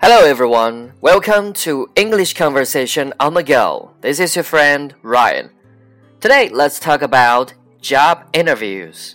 [0.00, 3.90] Hello everyone, welcome to English Conversation on the Go.
[4.00, 5.50] This is your friend Ryan.
[6.20, 9.14] Today let's talk about job interviews.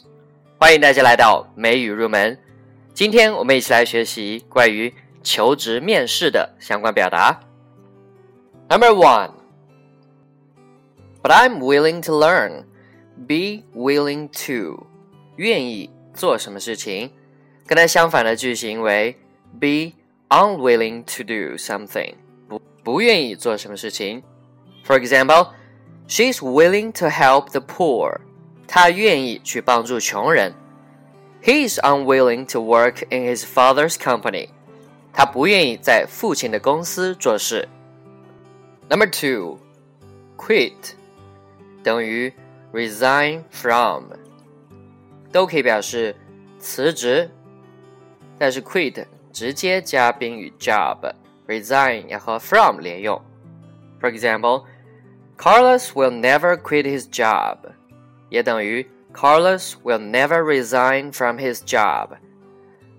[0.60, 2.38] 欢迎大家来到美语入门。
[2.94, 4.94] 今天我们一起来学习关于
[5.24, 7.40] 求职面试的相关表达。
[8.70, 9.32] Number one,
[11.22, 12.66] but I'm willing to learn.
[13.28, 14.88] Be willing to，
[15.36, 17.12] 愿意做什么事情。
[17.68, 19.16] 跟它相反的句型为
[19.60, 19.94] be
[20.30, 22.16] unwilling to do something，
[22.48, 24.24] 不不愿意做什么事情。
[24.86, 25.50] For example,
[26.08, 28.22] she's willing to help the poor，
[28.68, 30.54] 她愿意去帮助穷人。
[31.44, 34.50] He is unwilling to work in his father's company，
[35.12, 37.68] 他不愿意在父亲的公司做事。
[38.88, 39.58] Number two,
[40.38, 40.94] quit
[41.84, 42.32] 等于
[42.72, 44.12] resign from，
[45.32, 46.16] 都可以表示
[46.60, 47.32] 辞职，
[48.38, 49.06] 但是 quit
[49.37, 53.21] 直接加宾语 job，resign 要和 from 连用。
[54.01, 54.65] For example,
[55.37, 57.59] Carlos will never quit his job，
[58.31, 62.17] 也等于 Carlos will never resign from his job。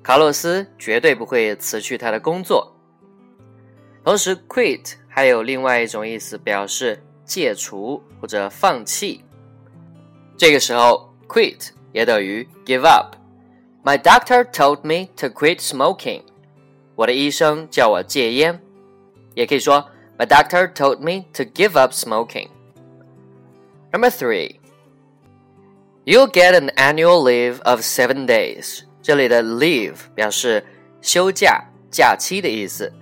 [0.03, 2.71] 卡洛斯绝对不会辞去他的工作。
[4.03, 9.25] 同时，quit 还有另外一种意思，表示戒除或者放弃。
[10.37, 13.16] 这个时候，quit 也等于 give up。
[13.86, 16.22] My doctor told me to quit smoking。
[16.94, 18.60] 我的医生叫我戒烟。
[19.34, 24.60] 也可以说，My doctor told me to give up smoking。Number three,
[26.04, 28.82] you'll get an annual leave of seven days。
[29.02, 30.64] 这里的 leave 表示
[31.00, 32.92] 休假、假期的意思。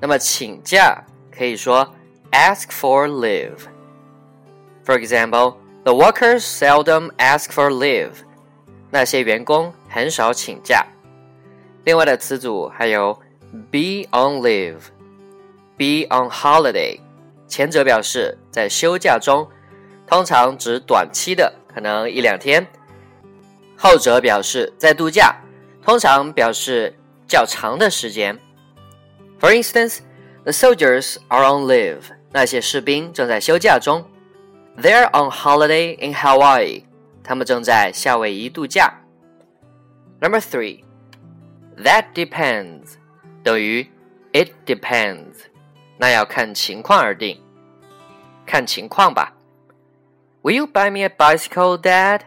[0.00, 1.94] 那么请假可以说
[2.32, 8.12] ask for leave。For example。The workers seldom ask for leave。
[8.95, 10.85] 那些员工很少请假。
[11.83, 13.13] 另外的词组还有
[13.69, 14.77] be on leave、
[15.75, 16.97] be on holiday。
[17.45, 19.49] 前者表示在休假中，
[20.07, 22.63] 通常指短期的，可能一两天；
[23.77, 25.35] 后者表示在度假，
[25.83, 26.95] 通常表示
[27.27, 28.39] 较长的时间。
[29.41, 29.99] For instance,
[30.43, 31.99] the soldiers are on leave。
[32.31, 34.05] 那些士兵正在休假中。
[34.81, 36.83] They're on holiday in Hawaii.
[37.24, 38.92] 他们正在夏威夷度假。
[40.20, 40.84] Number three,
[41.78, 42.94] that depends
[43.42, 43.86] 等于
[44.32, 45.46] it depends，
[45.98, 47.40] 那要看情况而定，
[48.46, 49.34] 看情况吧。
[50.42, 52.20] Will you buy me a bicycle, Dad?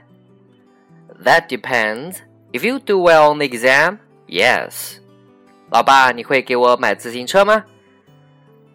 [1.23, 2.17] That depends.
[2.51, 4.97] If you do well on the exam, yes.
[5.71, 7.65] 老爸，你会给我买自行车吗？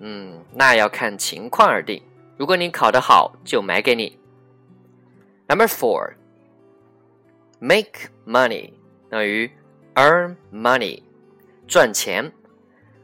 [0.00, 2.02] 嗯，那要看情况而定。
[2.36, 4.18] 如果你考得好，就买给你。
[5.52, 6.14] Number four,
[7.58, 8.72] make money
[9.10, 9.50] 等于
[9.94, 11.02] earn money，
[11.66, 12.32] 赚钱。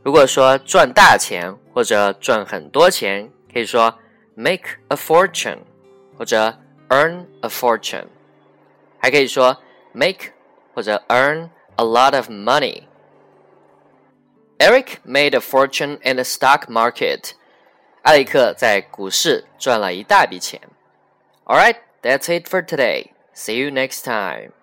[0.03, 3.99] 如果说赚大钱或者赚很多钱，可以说
[4.35, 5.61] make a fortune
[6.19, 6.59] 或者
[6.91, 8.07] earn a fortune，
[8.99, 9.57] 还可以说
[9.93, 10.33] make
[10.75, 17.33] 或者 earn a lot of money。Eric made a fortune in the stock market.
[18.03, 20.61] 艾利克在股市赚了一大笔钱。
[21.47, 23.14] All right, that's it for today.
[23.34, 24.54] See you next time.